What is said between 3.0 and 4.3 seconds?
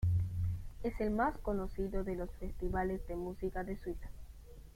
de música de Suiza.